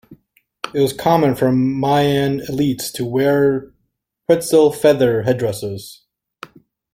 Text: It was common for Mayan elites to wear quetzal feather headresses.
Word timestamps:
It 0.73 0.79
was 0.79 0.93
common 0.93 1.35
for 1.35 1.51
Mayan 1.51 2.39
elites 2.49 2.91
to 2.93 3.05
wear 3.05 3.71
quetzal 4.25 4.71
feather 4.73 5.21
headresses. 5.21 6.01